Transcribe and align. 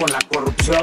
con 0.00 0.10
la 0.10 0.18
corrupción 0.32 0.82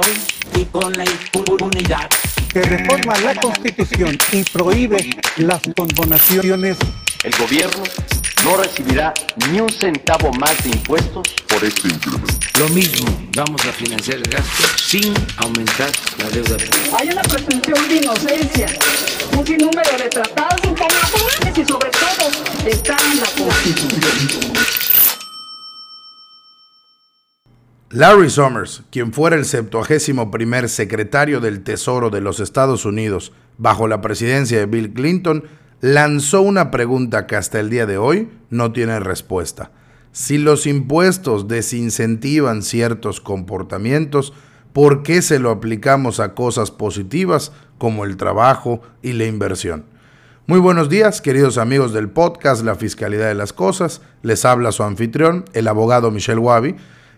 y 0.55 0.65
con 0.65 0.93
la 0.93 1.03
impunidad. 1.03 2.07
Que 2.53 2.61
reforma 2.61 3.17
la 3.17 3.33
Constitución 3.35 4.15
y 4.31 4.43
prohíbe 4.43 5.09
las 5.37 5.61
condonaciones. 5.75 6.77
El 7.23 7.35
gobierno 7.35 7.83
no 8.43 8.57
recibirá 8.57 9.13
ni 9.49 9.59
un 9.59 9.69
centavo 9.69 10.31
más 10.33 10.63
de 10.63 10.69
impuestos 10.69 11.27
por 11.47 11.63
este 11.63 11.87
incremento. 11.87 12.33
Lo 12.59 12.69
mismo, 12.69 13.07
vamos 13.35 13.65
a 13.65 13.71
financiar 13.71 14.17
el 14.17 14.23
gasto 14.23 14.63
sin 14.77 15.13
aumentar 15.37 15.89
la 16.19 16.29
deuda. 16.29 16.57
Hay 16.99 17.09
una 17.09 17.21
presunción 17.23 17.89
de 17.89 17.95
inocencia, 17.95 18.67
un 19.35 19.45
sinnúmero 19.45 19.97
de 19.97 20.09
tratados 20.09 20.63
internacionales 20.63 21.57
y 21.57 21.65
sobre 21.65 21.86
Larry 27.89 28.29
Summers, 28.29 28.83
quien 28.91 29.13
fuera 29.13 29.37
el 29.37 29.45
71 29.45 30.29
primer 30.29 30.67
secretario 30.67 31.39
del 31.39 31.63
Tesoro 31.63 32.09
de 32.09 32.19
los 32.19 32.41
Estados 32.41 32.83
Unidos 32.83 33.31
bajo 33.57 33.87
la 33.87 34.01
presidencia 34.01 34.59
de 34.59 34.65
Bill 34.65 34.91
Clinton, 34.91 35.45
lanzó 35.79 36.41
una 36.41 36.69
pregunta 36.69 37.27
que 37.27 37.37
hasta 37.37 37.61
el 37.61 37.69
día 37.69 37.85
de 37.85 37.97
hoy 37.97 38.27
no 38.49 38.73
tiene 38.73 38.99
respuesta. 38.99 39.71
Si 40.11 40.37
los 40.37 40.67
impuestos 40.67 41.47
desincentivan 41.47 42.61
ciertos 42.61 43.21
comportamientos, 43.21 44.33
¿por 44.73 45.01
qué 45.01 45.21
se 45.21 45.39
lo 45.39 45.49
aplicamos 45.49 46.19
a 46.19 46.33
cosas 46.33 46.71
positivas 46.71 47.53
como 47.77 48.03
el 48.03 48.17
trabajo 48.17 48.81
y 49.01 49.13
la 49.13 49.27
inversión? 49.27 49.85
Muy 50.45 50.59
buenos 50.59 50.89
días, 50.89 51.21
queridos 51.21 51.57
amigos 51.57 51.93
del 51.93 52.09
podcast 52.09 52.65
La 52.65 52.75
Fiscalidad 52.75 53.29
de 53.29 53.35
las 53.35 53.53
Cosas. 53.53 54.01
Les 54.23 54.43
habla 54.43 54.73
su 54.73 54.83
anfitrión, 54.83 55.45
el 55.53 55.69
abogado 55.69 56.11
Michel 56.11 56.39
Wabi 56.39 56.75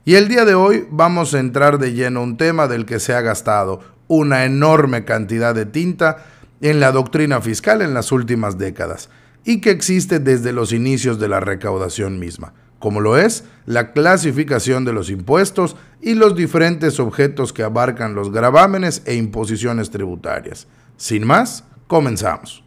y 0.10 0.16
el 0.16 0.28
día 0.28 0.44
de 0.44 0.56
hoy 0.56 0.88
vamos 0.90 1.36
a 1.36 1.40
entrar 1.40 1.78
de 1.78 1.94
lleno 1.94 2.24
un 2.24 2.36
tema 2.36 2.68
del 2.68 2.88
que 2.88 3.00
se 3.00 3.14
ha 3.14 3.22
gastado 3.22 3.82
una 4.08 4.44
enorme 4.44 5.06
cantidad 5.06 5.54
de 5.54 5.68
tinta 5.68 6.26
en 6.62 6.80
la 6.80 6.92
doctrina 6.92 7.42
fiscal 7.42 7.84
en 7.84 7.94
las 7.94 8.12
últimas 8.12 8.58
décadas 8.58 9.12
y 9.46 9.62
que 9.62 9.70
existe 9.70 10.18
desde 10.18 10.52
los 10.52 10.74
inicios 10.74 11.20
de 11.20 11.28
la 11.28 11.42
recaudación 11.42 12.18
misma, 12.18 12.56
como 12.80 13.02
lo 13.02 13.20
es 13.20 13.44
la 13.68 13.92
clasificación 13.92 14.84
de 14.84 14.94
los 14.94 15.12
impuestos 15.12 15.76
y 16.02 16.16
los 16.16 16.36
diferentes 16.36 17.00
objetos 17.00 17.54
que 17.54 17.62
abarcan 17.62 18.16
los 18.16 18.32
gravámenes 18.32 19.04
e 19.06 19.14
imposiciones 19.14 19.92
tributarias. 19.92 20.68
Sin 20.98 21.28
más, 21.28 21.66
comenzamos. 21.86 22.64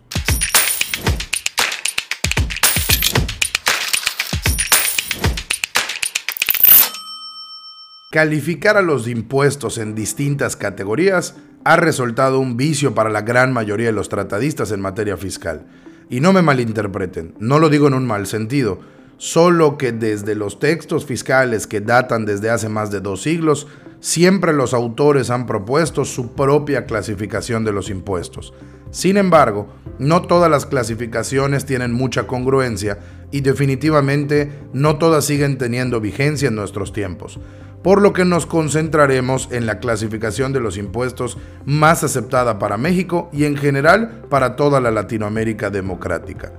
Calificar 8.13 8.77
a 8.77 8.83
los 8.83 9.09
impuestos 9.09 9.79
en 9.79 9.95
distintas 9.95 10.55
categorías 10.55 11.35
ha 11.65 11.77
resultado 11.77 12.41
un 12.41 12.59
vicio 12.59 12.95
para 12.95 13.09
la 13.09 13.23
gran 13.23 13.55
mayoría 13.55 13.87
de 13.87 13.95
los 13.95 14.11
tratadistas 14.11 14.71
en 14.71 14.83
materia 14.83 15.17
fiscal. 15.17 15.63
Y 16.11 16.21
no 16.21 16.35
me 16.35 16.43
malinterpreten, 16.43 17.33
no 17.39 17.59
lo 17.59 17.71
digo 17.71 17.89
en 17.89 17.95
un 17.95 18.07
mal 18.07 18.27
sentido, 18.27 18.81
solo 19.17 19.79
que 19.79 19.93
desde 19.93 20.35
los 20.35 20.61
textos 20.61 21.07
fiscales 21.07 21.67
que 21.67 21.81
datan 21.81 22.27
desde 22.27 22.51
hace 22.51 22.69
más 22.69 22.91
de 22.91 23.01
dos 23.01 23.23
siglos, 23.23 23.67
siempre 24.03 24.53
los 24.53 24.75
autores 24.75 25.31
han 25.31 25.47
propuesto 25.47 26.05
su 26.05 26.35
propia 26.35 26.85
clasificación 26.85 27.65
de 27.65 27.73
los 27.73 27.89
impuestos. 27.89 28.53
Sin 28.91 29.17
embargo, 29.17 29.69
no 29.99 30.23
todas 30.23 30.51
las 30.51 30.67
clasificaciones 30.67 31.65
tienen 31.65 31.93
mucha 31.95 32.27
congruencia 32.27 32.99
y 33.31 33.41
definitivamente 33.41 34.53
no 34.75 34.99
todas 34.99 35.25
siguen 35.25 35.57
teniendo 35.57 36.01
vigencia 36.01 36.49
en 36.49 36.57
nuestros 36.57 36.93
tiempos 36.93 37.41
por 37.83 38.01
lo 38.01 38.13
que 38.13 38.25
nos 38.25 38.47
concentraremos 38.47 39.49
en 39.51 39.67
la 39.67 39.81
clasificación 39.81 40.53
de 40.53 40.61
los 40.61 40.79
impuestos 40.79 41.37
más 41.65 42.05
aceptada 42.05 42.59
para 42.59 42.77
México 42.77 43.29
y 43.33 43.45
en 43.45 43.57
general 43.57 44.23
para 44.31 44.57
toda 44.57 44.81
la 44.81 44.91
Latinoamérica 44.91 45.69
democrática. 45.69 46.53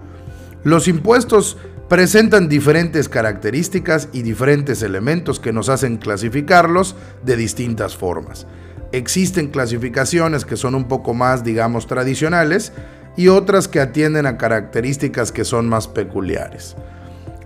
Los 0.63 0.87
impuestos 0.87 1.57
presentan 1.93 2.49
diferentes 2.49 3.07
características 3.07 4.09
y 4.13 4.23
diferentes 4.23 4.81
elementos 4.81 5.39
que 5.39 5.53
nos 5.53 5.69
hacen 5.69 5.97
clasificarlos 5.97 6.95
de 7.23 7.35
distintas 7.35 7.95
formas. 7.95 8.47
Existen 8.91 9.49
clasificaciones 9.49 10.43
que 10.43 10.57
son 10.57 10.73
un 10.73 10.87
poco 10.87 11.13
más, 11.13 11.43
digamos, 11.43 11.85
tradicionales 11.85 12.73
y 13.15 13.27
otras 13.27 13.67
que 13.67 13.79
atienden 13.79 14.25
a 14.25 14.39
características 14.39 15.31
que 15.31 15.45
son 15.45 15.69
más 15.69 15.87
peculiares. 15.87 16.75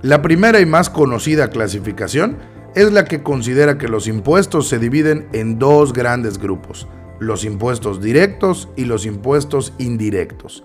La 0.02 0.22
primera 0.22 0.62
y 0.62 0.66
más 0.66 0.90
conocida 0.90 1.50
clasificación 1.50 2.38
es 2.74 2.94
la 2.94 3.04
que 3.04 3.24
considera 3.24 3.78
que 3.78 3.90
los 3.90 4.08
impuestos 4.08 4.70
se 4.70 4.80
dividen 4.80 5.28
en 5.34 5.60
dos 5.60 5.92
grandes 5.92 6.38
grupos, 6.38 6.88
los 7.20 7.44
impuestos 7.44 8.02
directos 8.02 8.70
y 8.78 8.86
los 8.86 9.06
impuestos 9.06 9.74
indirectos. 9.78 10.64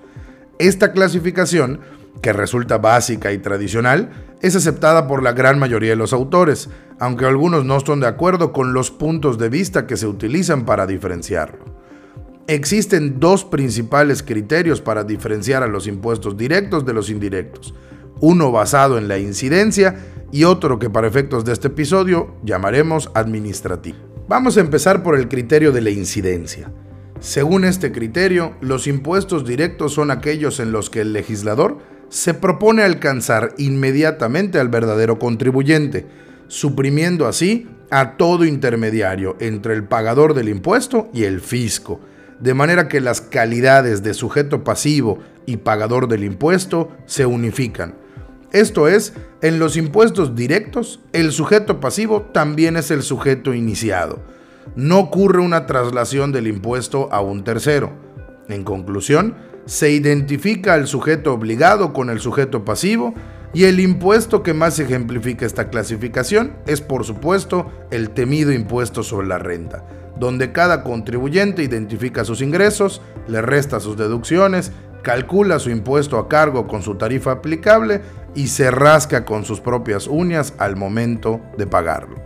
Esta 0.60 0.92
clasificación, 0.92 1.80
que 2.20 2.32
resulta 2.32 2.78
básica 2.78 3.32
y 3.32 3.38
tradicional, 3.38 4.10
es 4.40 4.56
aceptada 4.56 5.06
por 5.06 5.22
la 5.22 5.32
gran 5.32 5.58
mayoría 5.58 5.90
de 5.90 5.96
los 5.96 6.12
autores, 6.12 6.68
aunque 6.98 7.24
algunos 7.24 7.64
no 7.64 7.76
están 7.76 8.00
de 8.00 8.06
acuerdo 8.06 8.52
con 8.52 8.74
los 8.74 8.90
puntos 8.90 9.38
de 9.38 9.48
vista 9.48 9.86
que 9.86 9.96
se 9.96 10.06
utilizan 10.06 10.64
para 10.64 10.86
diferenciarlo. 10.86 11.64
Existen 12.48 13.20
dos 13.20 13.44
principales 13.44 14.22
criterios 14.22 14.80
para 14.80 15.04
diferenciar 15.04 15.62
a 15.62 15.68
los 15.68 15.86
impuestos 15.86 16.36
directos 16.36 16.84
de 16.84 16.92
los 16.92 17.08
indirectos, 17.08 17.72
uno 18.20 18.52
basado 18.52 18.98
en 18.98 19.08
la 19.08 19.18
incidencia 19.18 19.96
y 20.32 20.44
otro 20.44 20.78
que 20.78 20.90
para 20.90 21.06
efectos 21.06 21.44
de 21.44 21.52
este 21.52 21.68
episodio 21.68 22.34
llamaremos 22.42 23.10
administrativo. 23.14 23.98
Vamos 24.28 24.56
a 24.56 24.60
empezar 24.60 25.02
por 25.02 25.16
el 25.16 25.28
criterio 25.28 25.72
de 25.72 25.82
la 25.82 25.90
incidencia. 25.90 26.72
Según 27.20 27.64
este 27.64 27.92
criterio, 27.92 28.56
los 28.60 28.86
impuestos 28.86 29.44
directos 29.44 29.92
son 29.92 30.10
aquellos 30.10 30.58
en 30.58 30.72
los 30.72 30.90
que 30.90 31.02
el 31.02 31.12
legislador 31.12 31.78
se 32.12 32.34
propone 32.34 32.82
alcanzar 32.82 33.54
inmediatamente 33.56 34.60
al 34.60 34.68
verdadero 34.68 35.18
contribuyente, 35.18 36.04
suprimiendo 36.46 37.26
así 37.26 37.66
a 37.90 38.18
todo 38.18 38.44
intermediario 38.44 39.36
entre 39.40 39.72
el 39.72 39.84
pagador 39.84 40.34
del 40.34 40.50
impuesto 40.50 41.08
y 41.14 41.24
el 41.24 41.40
fisco, 41.40 42.00
de 42.38 42.52
manera 42.52 42.86
que 42.86 43.00
las 43.00 43.22
calidades 43.22 44.02
de 44.02 44.12
sujeto 44.12 44.62
pasivo 44.62 45.20
y 45.46 45.56
pagador 45.56 46.06
del 46.06 46.24
impuesto 46.24 46.92
se 47.06 47.24
unifican, 47.24 47.94
esto 48.52 48.86
es, 48.86 49.14
en 49.40 49.58
los 49.58 49.78
impuestos 49.78 50.36
directos, 50.36 51.00
el 51.14 51.32
sujeto 51.32 51.80
pasivo 51.80 52.20
también 52.20 52.76
es 52.76 52.90
el 52.90 53.02
sujeto 53.02 53.54
iniciado. 53.54 54.20
No 54.76 54.98
ocurre 54.98 55.40
una 55.40 55.64
traslación 55.64 56.32
del 56.32 56.46
impuesto 56.46 57.08
a 57.12 57.22
un 57.22 57.44
tercero. 57.44 57.92
En 58.50 58.62
conclusión, 58.62 59.36
se 59.66 59.90
identifica 59.90 60.74
al 60.74 60.86
sujeto 60.86 61.32
obligado 61.32 61.92
con 61.92 62.10
el 62.10 62.20
sujeto 62.20 62.64
pasivo 62.64 63.14
y 63.54 63.64
el 63.64 63.80
impuesto 63.80 64.42
que 64.42 64.54
más 64.54 64.78
ejemplifica 64.78 65.44
esta 65.46 65.68
clasificación 65.68 66.54
es 66.66 66.80
por 66.80 67.04
supuesto 67.04 67.70
el 67.90 68.10
temido 68.10 68.52
impuesto 68.52 69.02
sobre 69.02 69.26
la 69.26 69.38
renta, 69.38 69.84
donde 70.18 70.52
cada 70.52 70.82
contribuyente 70.82 71.62
identifica 71.62 72.24
sus 72.24 72.40
ingresos, 72.40 73.02
le 73.28 73.42
resta 73.42 73.78
sus 73.78 73.96
deducciones 73.96 74.72
calcula 75.02 75.58
su 75.58 75.70
impuesto 75.70 76.18
a 76.18 76.28
cargo 76.28 76.66
con 76.66 76.82
su 76.82 76.94
tarifa 76.94 77.32
aplicable 77.32 78.00
y 78.34 78.48
se 78.48 78.70
rasca 78.70 79.24
con 79.24 79.44
sus 79.44 79.60
propias 79.60 80.06
uñas 80.06 80.54
al 80.58 80.76
momento 80.76 81.40
de 81.58 81.66
pagarlo. 81.66 82.22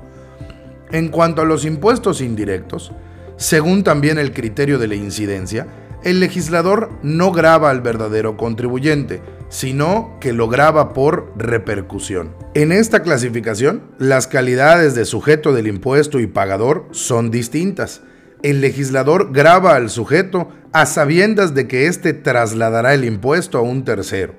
En 0.92 1.08
cuanto 1.08 1.42
a 1.42 1.44
los 1.44 1.64
impuestos 1.64 2.20
indirectos, 2.20 2.92
según 3.36 3.82
también 3.82 4.18
el 4.18 4.32
criterio 4.32 4.78
de 4.78 4.86
la 4.86 4.94
incidencia, 4.94 5.66
el 6.06 6.21
legislador 6.21 6.91
no 7.03 7.33
graba 7.33 7.69
al 7.69 7.83
verdadero 7.83 8.37
contribuyente, 8.37 9.21
sino 9.49 10.17
que 10.21 10.33
lo 10.33 10.49
graba 10.49 10.94
por 10.94 11.33
repercusión. 11.37 12.34
En 12.55 12.72
esta 12.72 13.03
clasificación, 13.03 13.83
las 13.99 14.27
calidades 14.27 14.95
de 14.95 15.05
sujeto 15.05 15.53
del 15.53 15.66
impuesto 15.66 16.19
y 16.19 16.27
pagador 16.27 16.87
son 16.93 17.31
distintas 17.31 18.01
el 18.42 18.60
legislador 18.60 19.33
graba 19.33 19.75
al 19.75 19.91
sujeto 19.91 20.53
a 20.72 20.86
sabiendas 20.86 21.54
de 21.54 21.66
que 21.66 21.86
éste 21.86 22.13
trasladará 22.13 22.95
el 22.95 23.04
impuesto 23.04 23.59
a 23.59 23.63
un 23.63 23.84
tercero. 23.84 24.34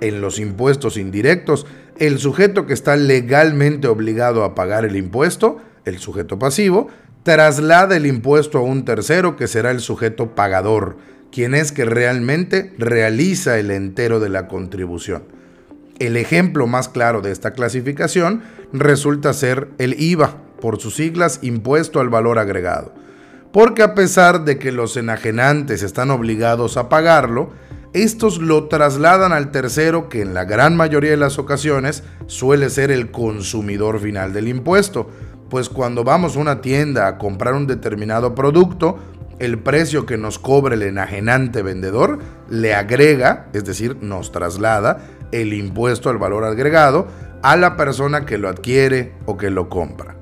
En 0.00 0.20
los 0.20 0.38
impuestos 0.38 0.96
indirectos, 0.96 1.66
el 1.98 2.18
sujeto 2.18 2.66
que 2.66 2.72
está 2.72 2.96
legalmente 2.96 3.88
obligado 3.88 4.44
a 4.44 4.54
pagar 4.54 4.84
el 4.84 4.96
impuesto, 4.96 5.58
el 5.84 5.98
sujeto 5.98 6.38
pasivo, 6.38 6.88
traslada 7.22 7.96
el 7.96 8.06
impuesto 8.06 8.58
a 8.58 8.62
un 8.62 8.84
tercero 8.84 9.36
que 9.36 9.48
será 9.48 9.70
el 9.70 9.80
sujeto 9.80 10.34
pagador, 10.34 10.96
quien 11.30 11.54
es 11.54 11.72
que 11.72 11.84
realmente 11.84 12.74
realiza 12.78 13.58
el 13.58 13.70
entero 13.70 14.20
de 14.20 14.28
la 14.28 14.48
contribución. 14.48 15.24
El 15.98 16.16
ejemplo 16.16 16.66
más 16.66 16.88
claro 16.88 17.20
de 17.20 17.30
esta 17.30 17.52
clasificación 17.52 18.42
resulta 18.72 19.32
ser 19.32 19.68
el 19.78 20.00
IVA, 20.00 20.36
por 20.60 20.80
sus 20.80 20.94
siglas 20.96 21.40
Impuesto 21.42 22.00
al 22.00 22.08
Valor 22.08 22.38
Agregado 22.38 22.92
porque 23.52 23.82
a 23.82 23.94
pesar 23.94 24.44
de 24.44 24.58
que 24.58 24.72
los 24.72 24.96
enajenantes 24.96 25.82
están 25.82 26.10
obligados 26.10 26.76
a 26.76 26.88
pagarlo, 26.88 27.50
estos 27.92 28.38
lo 28.40 28.68
trasladan 28.68 29.32
al 29.32 29.50
tercero 29.50 30.08
que 30.08 30.22
en 30.22 30.32
la 30.32 30.44
gran 30.44 30.74
mayoría 30.74 31.10
de 31.10 31.18
las 31.18 31.38
ocasiones 31.38 32.02
suele 32.26 32.70
ser 32.70 32.90
el 32.90 33.10
consumidor 33.10 34.00
final 34.00 34.32
del 34.32 34.48
impuesto, 34.48 35.10
pues 35.52 35.68
cuando 35.68 36.02
vamos 36.02 36.34
a 36.34 36.38
una 36.38 36.62
tienda 36.62 37.06
a 37.06 37.18
comprar 37.18 37.52
un 37.52 37.66
determinado 37.66 38.34
producto, 38.34 38.98
el 39.38 39.58
precio 39.58 40.06
que 40.06 40.16
nos 40.16 40.38
cobra 40.38 40.74
el 40.74 40.80
enajenante 40.80 41.60
vendedor 41.60 42.20
le 42.48 42.74
agrega, 42.74 43.48
es 43.52 43.66
decir, 43.66 43.98
nos 44.00 44.32
traslada 44.32 45.00
el 45.30 45.52
impuesto 45.52 46.08
al 46.08 46.16
valor 46.16 46.44
agregado 46.44 47.06
a 47.42 47.58
la 47.58 47.76
persona 47.76 48.24
que 48.24 48.38
lo 48.38 48.48
adquiere 48.48 49.12
o 49.26 49.36
que 49.36 49.50
lo 49.50 49.68
compra. 49.68 50.16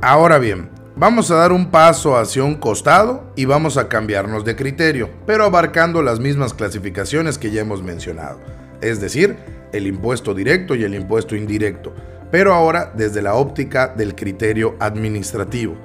Ahora 0.00 0.38
bien, 0.38 0.70
vamos 0.94 1.32
a 1.32 1.34
dar 1.34 1.50
un 1.50 1.72
paso 1.72 2.16
hacia 2.16 2.44
un 2.44 2.54
costado 2.54 3.32
y 3.34 3.46
vamos 3.46 3.78
a 3.78 3.88
cambiarnos 3.88 4.44
de 4.44 4.54
criterio, 4.54 5.10
pero 5.26 5.42
abarcando 5.42 6.02
las 6.02 6.20
mismas 6.20 6.54
clasificaciones 6.54 7.36
que 7.36 7.50
ya 7.50 7.62
hemos 7.62 7.82
mencionado, 7.82 8.38
es 8.80 9.00
decir, 9.00 9.38
el 9.72 9.88
impuesto 9.88 10.34
directo 10.34 10.76
y 10.76 10.84
el 10.84 10.94
impuesto 10.94 11.34
indirecto, 11.34 11.92
pero 12.30 12.54
ahora 12.54 12.92
desde 12.96 13.22
la 13.22 13.34
óptica 13.34 13.88
del 13.88 14.14
criterio 14.14 14.76
administrativo, 14.80 15.76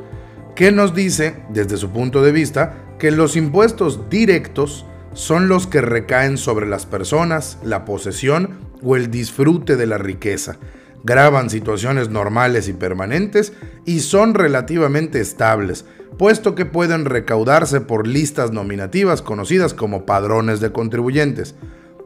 que 0.55 0.71
nos 0.71 0.93
dice, 0.93 1.35
desde 1.49 1.77
su 1.77 1.89
punto 1.91 2.21
de 2.21 2.31
vista, 2.31 2.75
que 2.99 3.11
los 3.11 3.35
impuestos 3.35 4.09
directos 4.09 4.85
son 5.13 5.47
los 5.47 5.67
que 5.67 5.81
recaen 5.81 6.37
sobre 6.37 6.67
las 6.67 6.85
personas, 6.85 7.57
la 7.63 7.85
posesión 7.85 8.59
o 8.81 8.95
el 8.95 9.09
disfrute 9.11 9.75
de 9.75 9.87
la 9.87 9.97
riqueza. 9.97 10.57
Graban 11.03 11.49
situaciones 11.49 12.09
normales 12.09 12.67
y 12.67 12.73
permanentes 12.73 13.53
y 13.85 13.99
son 13.99 14.33
relativamente 14.33 15.19
estables, 15.19 15.85
puesto 16.17 16.55
que 16.55 16.65
pueden 16.65 17.05
recaudarse 17.05 17.81
por 17.81 18.07
listas 18.07 18.51
nominativas 18.51 19.21
conocidas 19.21 19.73
como 19.73 20.05
padrones 20.05 20.59
de 20.59 20.71
contribuyentes. 20.71 21.55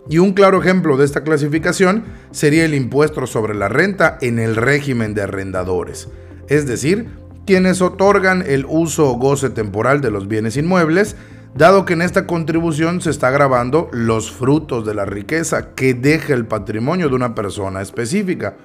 Y 0.09 0.19
un 0.19 0.33
claro 0.33 0.61
ejemplo 0.61 0.95
de 0.97 1.05
esta 1.05 1.23
clasificación 1.23 2.05
sería 2.31 2.65
el 2.65 2.73
impuesto 2.73 3.25
sobre 3.27 3.55
la 3.55 3.67
renta 3.67 4.17
en 4.21 4.39
el 4.39 4.55
régimen 4.55 5.13
de 5.13 5.23
arrendadores, 5.23 6.07
es 6.47 6.65
decir, 6.65 7.09
quienes 7.45 7.81
otorgan 7.81 8.43
el 8.45 8.65
uso 8.67 9.09
o 9.09 9.17
goce 9.17 9.49
temporal 9.49 10.01
de 10.01 10.11
los 10.11 10.27
bienes 10.27 10.55
inmuebles, 10.57 11.15
dado 11.55 11.85
que 11.85 11.93
en 11.93 12.01
esta 12.01 12.27
contribución 12.27 13.01
se 13.01 13.09
está 13.09 13.31
grabando 13.31 13.89
los 13.91 14.31
frutos 14.31 14.85
de 14.85 14.93
la 14.93 15.05
riqueza 15.05 15.73
que 15.73 15.93
deja 15.93 16.33
el 16.33 16.45
patrimonio 16.45 17.09
de 17.09 17.15
una 17.15 17.35
persona 17.35 17.81
específica. 17.81 18.57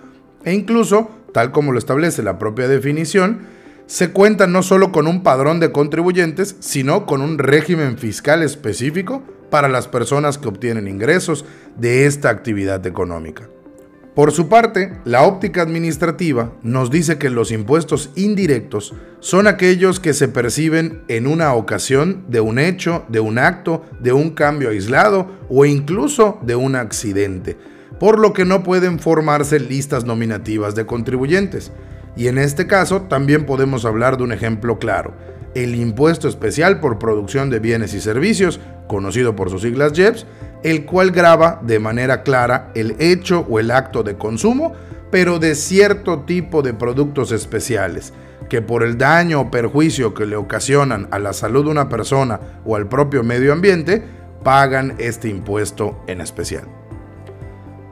E 0.45 0.53
incluso, 0.53 1.11
tal 1.33 1.53
como 1.53 1.73
lo 1.73 1.79
establece 1.79 2.23
la 2.23 2.39
propia 2.39 2.69
definición, 2.69 3.47
se 3.87 4.11
cuenta 4.11 4.47
no 4.47 4.63
solo 4.63 4.93
con 4.93 5.07
un 5.07 5.23
padrón 5.23 5.61
de 5.61 5.73
contribuyentes, 5.73 6.57
sino 6.61 7.07
con 7.07 7.21
un 7.21 7.39
régimen 7.39 7.99
fiscal 7.99 8.43
específico 8.43 9.23
para 9.53 9.69
las 9.69 9.87
personas 9.87 10.39
que 10.39 10.49
obtienen 10.49 10.89
ingresos 10.89 11.45
de 11.77 12.07
esta 12.07 12.31
actividad 12.31 12.87
económica. 12.87 13.51
Por 14.15 14.33
su 14.33 14.49
parte, 14.49 14.95
la 15.05 15.25
óptica 15.25 15.61
administrativa 15.61 16.53
nos 16.63 16.91
dice 16.91 17.19
que 17.19 17.29
los 17.29 17.53
impuestos 17.53 18.09
indirectos 18.15 18.95
son 19.21 19.47
aquellos 19.47 20.01
que 20.01 20.15
se 20.15 20.29
perciben 20.29 21.03
en 21.09 21.27
una 21.27 21.53
ocasión 21.53 22.25
de 22.29 22.41
un 22.41 22.59
hecho, 22.59 23.05
de 23.09 23.21
un 23.21 23.39
acto, 23.39 23.85
de 24.01 24.15
un 24.15 24.31
cambio 24.31 24.71
aislado 24.71 25.31
o 25.51 25.67
incluso 25.67 26.39
de 26.41 26.55
un 26.55 26.75
accidente, 26.75 27.59
por 28.01 28.19
lo 28.19 28.33
que 28.33 28.47
no 28.47 28.63
pueden 28.63 28.99
formarse 29.01 29.61
listas 29.61 30.07
nominativas 30.07 30.75
de 30.75 30.87
contribuyentes. 30.87 31.73
Y 32.17 32.29
en 32.29 32.39
este 32.39 32.67
caso 32.67 33.03
también 33.03 33.45
podemos 33.45 33.85
hablar 33.85 34.17
de 34.17 34.25
un 34.25 34.33
ejemplo 34.33 34.79
claro, 34.79 35.13
el 35.55 35.75
impuesto 35.75 36.29
especial 36.29 36.81
por 36.81 36.99
producción 36.99 37.51
de 37.51 37.59
bienes 37.59 37.95
y 37.95 38.01
servicios, 38.01 38.61
conocido 38.87 39.37
por 39.37 39.51
sus 39.51 39.63
siglas 39.63 39.93
JEPS, 39.93 40.27
el 40.63 40.85
cual 40.85 41.11
graba 41.11 41.61
de 41.63 41.79
manera 41.79 42.23
clara 42.23 42.71
el 42.75 42.97
hecho 42.99 43.47
o 43.49 43.59
el 43.59 43.71
acto 43.71 44.03
de 44.03 44.17
consumo, 44.17 44.73
pero 45.11 45.39
de 45.39 45.55
cierto 45.55 46.21
tipo 46.21 46.63
de 46.63 46.75
productos 46.75 47.33
especiales, 47.33 48.13
que 48.49 48.63
por 48.63 48.83
el 48.83 48.97
daño 48.97 49.41
o 49.41 49.51
perjuicio 49.51 50.15
que 50.15 50.27
le 50.27 50.37
ocasionan 50.37 51.09
a 51.11 51.19
la 51.19 51.33
salud 51.33 51.65
de 51.65 51.71
una 51.71 51.89
persona 51.89 52.41
o 52.65 52.77
al 52.77 52.89
propio 52.89 53.23
medio 53.23 53.53
ambiente, 53.53 54.03
pagan 54.43 54.95
este 54.99 55.29
impuesto 55.29 56.03
en 56.07 56.21
especial. 56.21 56.65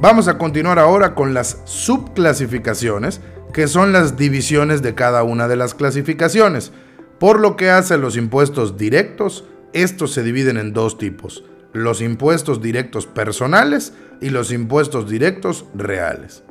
Vamos 0.01 0.29
a 0.29 0.39
continuar 0.39 0.79
ahora 0.79 1.15
con 1.15 1.35
las 1.35 1.59
subclasificaciones, 1.65 3.21
que 3.53 3.69
son 3.69 3.93
las 3.93 4.17
divisiones 4.17 4.81
de 4.81 4.95
cada 4.95 5.23
una 5.23 5.47
de 5.47 5.57
las 5.57 5.75
clasificaciones. 5.75 6.73
Por 7.21 7.39
lo 7.39 7.55
que 7.55 7.69
hace 7.69 7.99
los 7.99 8.17
impuestos 8.17 8.79
directos, 8.79 9.45
estos 9.75 10.15
se 10.15 10.23
dividen 10.23 10.57
en 10.57 10.73
dos 10.73 10.97
tipos, 10.97 11.45
los 11.75 12.01
impuestos 12.01 12.63
directos 12.63 13.07
personales 13.07 13.93
y 14.23 14.31
los 14.31 14.51
impuestos 14.51 15.07
directos 15.07 15.67
reales. 15.75 16.43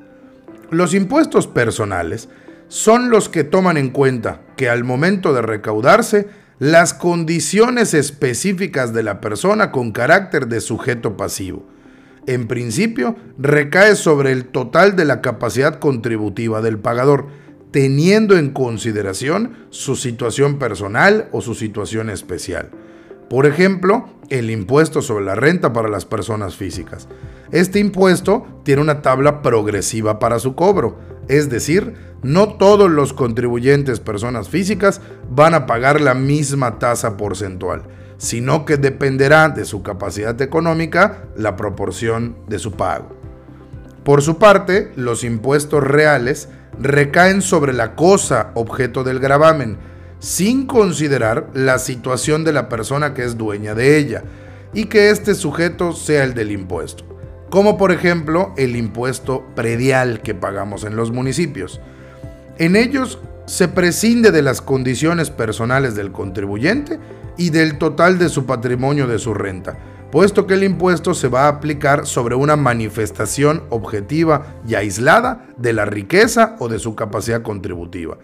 Los 0.69 0.94
impuestos 0.94 1.48
personales 1.48 2.30
son 2.68 3.10
los 3.10 3.30
que 3.30 3.44
toman 3.44 3.77
en 3.77 3.89
cuenta 3.89 4.42
que 4.57 4.69
al 4.69 4.83
momento 4.83 5.33
de 5.33 5.42
recaudarse, 5.42 6.27
las 6.60 6.94
condiciones 6.94 7.95
específicas 7.95 8.94
de 8.94 9.01
la 9.01 9.22
persona 9.22 9.72
con 9.72 9.92
carácter 9.92 10.45
de 10.45 10.62
sujeto 10.62 11.18
pasivo. 11.18 11.65
En 12.27 12.48
principio, 12.48 13.15
recae 13.39 13.95
sobre 13.95 14.33
el 14.33 14.45
total 14.45 14.95
de 14.95 15.06
la 15.06 15.22
capacidad 15.22 15.80
contributiva 15.80 16.62
del 16.62 16.77
pagador, 16.77 17.25
teniendo 17.71 18.38
en 18.38 18.51
consideración 18.51 19.54
su 19.69 19.95
situación 19.95 20.57
personal 20.57 21.30
o 21.31 21.42
su 21.42 21.56
situación 21.56 22.10
especial. 22.10 22.69
Por 23.30 23.45
ejemplo, 23.45 24.10
el 24.30 24.50
impuesto 24.50 25.01
sobre 25.01 25.25
la 25.25 25.36
renta 25.36 25.71
para 25.74 25.89
las 25.89 26.06
personas 26.06 26.56
físicas. 26.56 27.07
Este 27.51 27.80
impuesto 27.80 28.62
tiene 28.63 28.81
una 28.81 29.01
tabla 29.01 29.42
progresiva 29.42 30.19
para 30.19 30.39
su 30.39 30.56
cobro, 30.56 30.98
es 31.27 31.50
decir, 31.50 31.94
no 32.24 32.56
todos 32.56 32.89
los 32.89 33.13
contribuyentes 33.13 34.00
personas 34.00 34.50
físicas 34.50 35.01
van 35.30 35.54
a 35.54 35.65
pagar 35.65 36.01
la 36.01 36.15
misma 36.15 36.80
tasa 36.80 37.18
porcentual, 37.18 37.83
sino 38.18 38.65
que 38.65 38.77
dependerá 38.77 39.50
de 39.50 39.65
su 39.65 39.83
capacidad 39.83 40.39
económica 40.42 41.24
la 41.38 41.56
proporción 41.56 42.36
de 42.48 42.60
su 42.60 42.74
pago. 42.74 43.15
Por 44.04 44.22
su 44.22 44.38
parte, 44.38 44.92
los 44.95 45.24
impuestos 45.24 45.83
reales 45.83 46.50
recaen 46.80 47.42
sobre 47.42 47.74
la 47.74 47.96
cosa 47.96 48.52
objeto 48.56 49.04
del 49.04 49.20
gravamen, 49.20 49.78
sin 50.20 50.66
considerar 50.66 51.50
la 51.54 51.80
situación 51.80 52.44
de 52.44 52.54
la 52.54 52.70
persona 52.70 53.14
que 53.14 53.24
es 53.24 53.38
dueña 53.38 53.76
de 53.76 53.98
ella 53.98 54.24
y 54.74 54.86
que 54.86 55.10
este 55.10 55.36
sujeto 55.36 55.94
sea 55.94 56.24
el 56.24 56.34
del 56.34 56.52
impuesto, 56.52 57.06
como 57.50 57.78
por 57.78 57.92
ejemplo 57.92 58.54
el 58.58 58.76
impuesto 58.76 59.46
predial 59.56 60.22
que 60.22 60.36
pagamos 60.36 60.84
en 60.84 60.96
los 60.96 61.12
municipios. 61.12 61.80
En 62.58 62.76
ellos 62.76 63.20
se 63.46 63.68
prescinde 63.68 64.32
de 64.32 64.42
las 64.42 64.62
condiciones 64.62 65.32
personales 65.32 65.96
del 65.96 66.12
contribuyente 66.12 67.00
y 67.38 67.50
del 67.50 67.77
total 67.77 68.20
de 68.20 68.30
su 68.30 68.46
patrimonio 68.46 69.08
de 69.08 69.18
su 69.18 69.34
renta, 69.34 69.77
puesto 70.12 70.48
que 70.48 70.56
el 70.56 70.63
impuesto 70.63 71.13
se 71.13 71.28
va 71.28 71.46
a 71.46 71.50
aplicar 71.50 72.06
sobre 72.06 72.36
una 72.36 72.56
manifestación 72.56 73.63
objetiva 73.70 74.56
y 74.68 74.75
aislada 74.75 75.48
de 75.58 75.74
la 75.74 75.86
riqueza 75.86 76.56
o 76.60 76.68
de 76.68 76.80
su 76.80 76.96
capacidad 76.96 77.42
contributiva. 77.42 78.18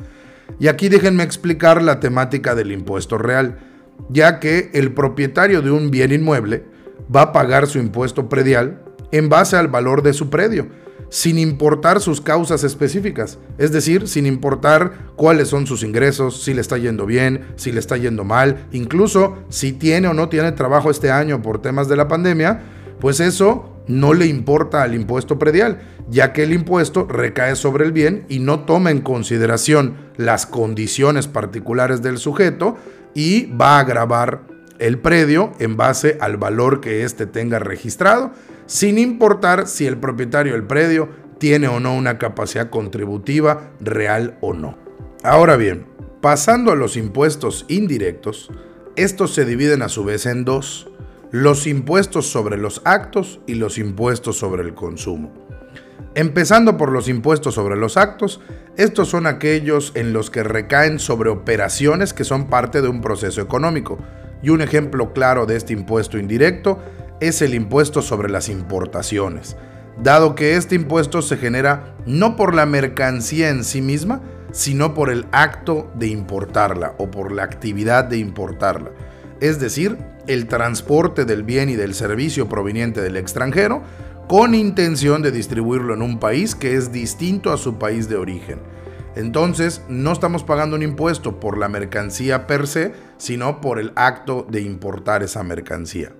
Y 0.59 0.67
aquí 0.67 0.89
déjenme 0.89 1.23
explicar 1.23 1.81
la 1.81 1.99
temática 1.99 2.55
del 2.55 2.71
impuesto 2.71 3.17
real, 3.17 3.59
ya 4.09 4.39
que 4.39 4.71
el 4.73 4.93
propietario 4.93 5.61
de 5.61 5.71
un 5.71 5.91
bien 5.91 6.11
inmueble 6.11 6.65
va 7.13 7.21
a 7.21 7.33
pagar 7.33 7.67
su 7.67 7.77
impuesto 7.77 8.29
predial 8.29 8.81
en 9.11 9.29
base 9.29 9.55
al 9.55 9.67
valor 9.67 10.01
de 10.01 10.13
su 10.13 10.29
predio, 10.29 10.67
sin 11.09 11.37
importar 11.37 12.01
sus 12.01 12.21
causas 12.21 12.63
específicas, 12.63 13.37
es 13.57 13.71
decir, 13.71 14.07
sin 14.07 14.25
importar 14.25 15.11
cuáles 15.15 15.47
son 15.47 15.67
sus 15.67 15.83
ingresos, 15.83 16.43
si 16.43 16.53
le 16.53 16.61
está 16.61 16.77
yendo 16.77 17.05
bien, 17.05 17.45
si 17.55 17.71
le 17.71 17.79
está 17.79 17.97
yendo 17.97 18.23
mal, 18.23 18.67
incluso 18.71 19.37
si 19.49 19.73
tiene 19.73 20.07
o 20.07 20.13
no 20.13 20.29
tiene 20.29 20.51
trabajo 20.51 20.89
este 20.89 21.11
año 21.11 21.41
por 21.41 21.61
temas 21.61 21.87
de 21.87 21.95
la 21.95 22.07
pandemia, 22.07 22.63
pues 22.99 23.19
eso 23.19 23.71
no 23.87 24.13
le 24.13 24.25
importa 24.25 24.81
al 24.81 24.95
impuesto 24.95 25.37
predial, 25.37 25.79
ya 26.09 26.33
que 26.33 26.43
el 26.43 26.53
impuesto 26.53 27.05
recae 27.05 27.55
sobre 27.55 27.85
el 27.85 27.91
bien 27.91 28.25
y 28.29 28.39
no 28.39 28.61
toma 28.61 28.91
en 28.91 29.01
consideración 29.01 29.97
las 30.17 30.45
condiciones 30.45 31.27
particulares 31.27 32.01
del 32.01 32.17
sujeto 32.17 32.77
y 33.13 33.45
va 33.47 33.79
a 33.79 33.83
grabar 33.83 34.54
el 34.79 34.99
predio 34.99 35.51
en 35.59 35.77
base 35.77 36.17
al 36.19 36.37
valor 36.37 36.81
que 36.81 37.03
éste 37.03 37.25
tenga 37.25 37.59
registrado, 37.59 38.31
sin 38.65 38.97
importar 38.97 39.67
si 39.67 39.85
el 39.85 39.97
propietario 39.97 40.53
del 40.53 40.63
predio 40.63 41.09
tiene 41.37 41.67
o 41.67 41.79
no 41.79 41.95
una 41.95 42.17
capacidad 42.17 42.69
contributiva 42.69 43.71
real 43.79 44.37
o 44.41 44.53
no. 44.53 44.77
Ahora 45.23 45.57
bien, 45.57 45.85
pasando 46.21 46.71
a 46.71 46.75
los 46.75 46.97
impuestos 46.97 47.65
indirectos, 47.67 48.49
estos 48.95 49.33
se 49.33 49.45
dividen 49.45 49.81
a 49.81 49.89
su 49.89 50.03
vez 50.03 50.25
en 50.25 50.45
dos 50.45 50.89
los 51.31 51.67
impuestos 51.67 52.27
sobre 52.27 52.57
los 52.57 52.81
actos 52.85 53.41
y 53.45 53.55
los 53.55 53.77
impuestos 53.77 54.37
sobre 54.37 54.63
el 54.63 54.73
consumo. 54.73 55.33
Empezando 56.13 56.77
por 56.77 56.93
los 56.93 57.09
impuestos 57.09 57.55
sobre 57.55 57.75
los 57.75 57.97
actos, 57.97 58.39
estos 58.77 59.09
son 59.09 59.27
aquellos 59.27 59.91
en 59.95 60.13
los 60.13 60.29
que 60.29 60.43
recaen 60.43 60.97
sobre 60.97 61.29
operaciones 61.29 62.13
que 62.13 62.23
son 62.23 62.47
parte 62.47 62.81
de 62.81 62.87
un 62.87 63.01
proceso 63.01 63.41
económico. 63.41 63.97
Y 64.41 64.49
un 64.49 64.61
ejemplo 64.61 65.13
claro 65.13 65.45
de 65.45 65.55
este 65.55 65.73
impuesto 65.73 66.17
indirecto 66.17 66.79
es 67.19 67.41
el 67.41 67.53
impuesto 67.53 68.01
sobre 68.01 68.29
las 68.29 68.49
importaciones, 68.49 69.55
dado 70.01 70.35
que 70.35 70.55
este 70.55 70.75
impuesto 70.75 71.21
se 71.21 71.37
genera 71.37 71.95
no 72.05 72.35
por 72.35 72.53
la 72.53 72.65
mercancía 72.65 73.49
en 73.49 73.63
sí 73.63 73.81
misma, 73.81 74.21
sino 74.51 74.93
por 74.93 75.09
el 75.09 75.25
acto 75.31 75.91
de 75.95 76.07
importarla 76.07 76.95
o 76.97 77.11
por 77.11 77.31
la 77.31 77.43
actividad 77.43 78.05
de 78.05 78.17
importarla. 78.17 78.91
Es 79.41 79.59
decir, 79.59 79.97
el 80.27 80.47
transporte 80.47 81.25
del 81.25 81.43
bien 81.43 81.69
y 81.69 81.75
del 81.75 81.93
servicio 81.93 82.47
proveniente 82.47 83.01
del 83.01 83.17
extranjero 83.17 83.83
con 84.27 84.55
intención 84.55 85.21
de 85.21 85.31
distribuirlo 85.31 85.93
en 85.93 86.01
un 86.01 86.19
país 86.19 86.55
que 86.55 86.75
es 86.75 86.91
distinto 86.91 87.51
a 87.51 87.57
su 87.57 87.77
país 87.77 88.09
de 88.09 88.15
origen. 88.15 88.59
Entonces, 89.15 89.81
no 89.87 90.11
estamos 90.11 90.43
pagando 90.43 90.75
un 90.75 90.83
impuesto 90.83 91.39
por 91.39 91.57
la 91.57 91.69
mercancía 91.69 92.47
per 92.47 92.67
se, 92.67 92.93
sino 93.17 93.61
por 93.61 93.79
el 93.79 93.93
acto 93.95 94.45
de 94.49 94.61
importar 94.61 95.23
esa 95.23 95.43
mercancía. 95.43 96.11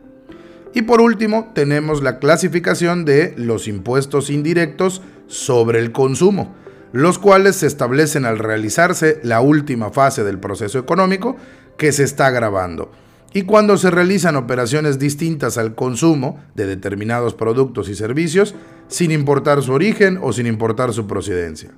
Y 0.73 0.83
por 0.83 1.01
último, 1.01 1.51
tenemos 1.53 2.01
la 2.01 2.19
clasificación 2.19 3.05
de 3.05 3.33
los 3.37 3.67
impuestos 3.67 4.29
indirectos 4.29 5.01
sobre 5.27 5.79
el 5.79 5.91
consumo, 5.91 6.53
los 6.91 7.19
cuales 7.19 7.57
se 7.57 7.67
establecen 7.67 8.25
al 8.25 8.39
realizarse 8.39 9.19
la 9.23 9.41
última 9.41 9.91
fase 9.91 10.23
del 10.23 10.39
proceso 10.39 10.79
económico 10.79 11.35
que 11.77 11.91
se 11.91 12.03
está 12.03 12.29
grabando 12.29 12.91
y 13.35 13.41
cuando 13.41 13.75
se 13.75 13.91
realizan 13.91 14.37
operaciones 14.37 14.97
distintas 14.97 15.57
al 15.57 15.75
consumo 15.75 16.39
de 16.55 16.67
determinados 16.67 17.33
productos 17.33 17.89
y 17.89 17.95
servicios 17.95 18.55
sin 18.87 19.11
importar 19.11 19.61
su 19.61 19.73
origen 19.73 20.17
o 20.21 20.31
sin 20.31 20.47
importar 20.47 20.93
su 20.93 21.05
procedencia. 21.05 21.71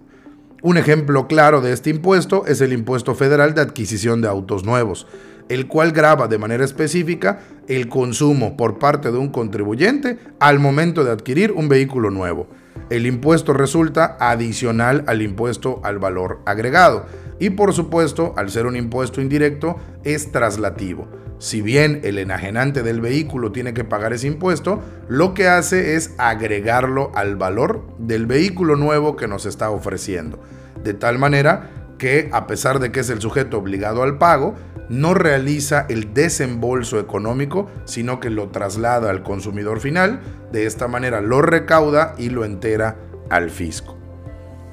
Un 0.68 0.76
ejemplo 0.76 1.28
claro 1.28 1.62
de 1.62 1.72
este 1.72 1.90
impuesto 1.90 2.46
es 2.46 2.60
el 2.60 2.74
impuesto 2.74 3.16
federal 3.16 3.54
de 3.54 3.62
adquisición 3.62 4.22
de 4.22 4.28
autos 4.28 4.66
nuevos, 4.66 5.08
el 5.48 5.66
cual 5.70 5.94
graba 5.94 6.28
de 6.28 6.38
manera 6.38 6.66
específica 6.66 7.40
el 7.70 7.88
consumo 7.88 8.58
por 8.58 8.78
parte 8.78 9.10
de 9.10 9.18
un 9.18 9.30
contribuyente 9.30 10.20
al 10.42 10.60
momento 10.60 11.06
de 11.06 11.12
adquirir 11.12 11.54
un 11.54 11.70
vehículo 11.70 12.12
nuevo. 12.12 12.50
El 12.90 13.06
impuesto 13.06 13.54
resulta 13.54 14.18
adicional 14.20 15.06
al 15.08 15.22
impuesto 15.22 15.80
al 15.86 16.00
valor 16.00 16.42
agregado 16.46 17.06
y 17.40 17.52
por 17.52 17.72
supuesto, 17.72 18.34
al 18.36 18.50
ser 18.50 18.66
un 18.66 18.76
impuesto 18.76 19.22
indirecto, 19.22 19.78
es 20.04 20.34
traslativo 20.34 21.08
si 21.40 21.62
bien 21.62 22.02
el 22.04 22.18
enajenante 22.18 22.84
del 22.84 23.02
vehículo 23.02 23.52
tiene 23.52 23.74
que 23.74 23.84
pagar 23.84 24.14
ese 24.14 24.28
impuesto, 24.28 24.82
lo 25.08 25.34
que 25.34 25.48
hace 25.48 25.96
es 25.96 26.14
agregarlo 26.18 27.12
al 27.14 27.36
valor 27.36 27.86
del 28.00 28.26
vehículo 28.26 28.76
nuevo 28.76 29.16
que 29.16 29.28
nos 29.28 29.46
está 29.46 29.70
ofreciendo. 29.70 30.40
De 30.84 30.94
tal 30.94 31.18
manera 31.18 31.70
que, 31.98 32.30
a 32.32 32.48
pesar 32.48 32.80
de 32.80 32.92
que 32.92 33.02
es 33.02 33.10
el 33.10 33.22
sujeto 33.22 33.58
obligado 33.58 34.04
al 34.04 34.18
pago, 34.18 34.56
no 34.90 35.14
realiza 35.14 35.86
el 35.90 36.14
desembolso 36.14 37.00
económico, 37.00 37.70
sino 37.86 38.20
que 38.20 38.30
lo 38.30 38.50
traslada 38.50 39.10
al 39.10 39.24
consumidor 39.24 39.80
final. 39.80 40.22
De 40.52 40.66
esta 40.66 40.88
manera 40.88 41.22
lo 41.22 41.42
recauda 41.42 42.14
y 42.18 42.30
lo 42.30 42.46
entera 42.46 42.98
al 43.30 43.50
fisco. 43.50 43.98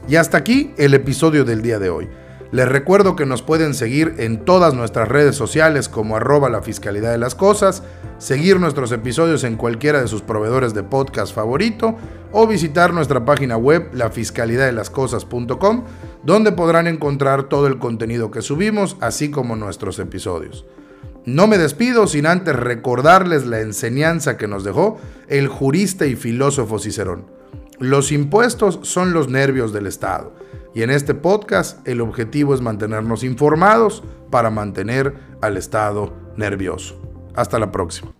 Y 0.06 0.16
hasta 0.16 0.36
aquí 0.36 0.72
el 0.76 0.94
episodio 0.94 1.44
del 1.44 1.62
día 1.62 1.78
de 1.78 1.90
hoy. 1.90 2.08
Les 2.54 2.68
recuerdo 2.68 3.16
que 3.16 3.26
nos 3.26 3.42
pueden 3.42 3.74
seguir 3.74 4.14
en 4.18 4.44
todas 4.44 4.74
nuestras 4.74 5.08
redes 5.08 5.34
sociales 5.34 5.88
como 5.88 6.14
arroba 6.14 6.48
la 6.48 6.62
fiscalidad 6.62 7.10
de 7.10 7.18
las 7.18 7.34
cosas, 7.34 7.82
seguir 8.18 8.60
nuestros 8.60 8.92
episodios 8.92 9.42
en 9.42 9.56
cualquiera 9.56 10.00
de 10.00 10.06
sus 10.06 10.22
proveedores 10.22 10.72
de 10.72 10.84
podcast 10.84 11.34
favorito 11.34 11.96
o 12.30 12.46
visitar 12.46 12.94
nuestra 12.94 13.24
página 13.24 13.56
web 13.56 13.88
lafiscalidadelascosas.com 13.92 15.82
donde 16.22 16.52
podrán 16.52 16.86
encontrar 16.86 17.48
todo 17.48 17.66
el 17.66 17.78
contenido 17.78 18.30
que 18.30 18.40
subimos 18.40 18.98
así 19.00 19.32
como 19.32 19.56
nuestros 19.56 19.98
episodios. 19.98 20.64
No 21.24 21.48
me 21.48 21.58
despido 21.58 22.06
sin 22.06 22.24
antes 22.24 22.54
recordarles 22.54 23.46
la 23.46 23.62
enseñanza 23.62 24.36
que 24.36 24.46
nos 24.46 24.62
dejó 24.62 25.00
el 25.26 25.48
jurista 25.48 26.06
y 26.06 26.14
filósofo 26.14 26.78
Cicerón. 26.78 27.24
Los 27.80 28.12
impuestos 28.12 28.78
son 28.82 29.12
los 29.12 29.28
nervios 29.28 29.72
del 29.72 29.88
Estado 29.88 30.43
y 30.74 30.82
en 30.82 30.90
este 30.90 31.14
podcast 31.14 31.86
el 31.86 32.00
objetivo 32.00 32.54
es 32.54 32.60
mantenernos 32.60 33.24
informados 33.24 34.02
para 34.30 34.50
mantener 34.50 35.14
al 35.40 35.56
Estado 35.56 36.12
nervioso. 36.36 37.00
Hasta 37.34 37.58
la 37.58 37.70
próxima. 37.70 38.12